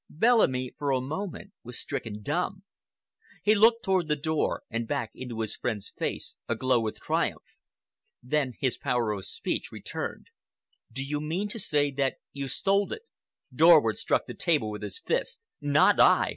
Bellamy 0.09 0.73
for 0.79 0.89
a 0.89 0.99
moment 0.99 1.51
was 1.63 1.79
stricken 1.79 2.23
dumb. 2.23 2.63
He 3.43 3.53
looked 3.53 3.83
toward 3.83 4.07
the 4.07 4.15
door 4.15 4.63
and 4.67 4.87
back 4.87 5.11
into 5.13 5.41
his 5.41 5.55
friend's 5.55 5.93
face 5.95 6.33
aglow 6.49 6.79
with 6.79 6.99
triumph. 6.99 7.43
Then 8.23 8.53
his 8.59 8.79
power 8.79 9.11
of 9.11 9.25
speech 9.25 9.71
returned. 9.71 10.31
"Do 10.91 11.05
you 11.05 11.21
mean 11.21 11.47
to 11.49 11.59
say 11.59 11.91
that 11.91 12.15
you 12.33 12.47
stole 12.47 12.91
it?" 12.93 13.03
Dorward 13.53 13.97
struck 13.99 14.25
the 14.25 14.33
table 14.33 14.71
with 14.71 14.81
his 14.81 14.99
fist. 14.99 15.39
"Not 15.61 15.99
I! 15.99 16.29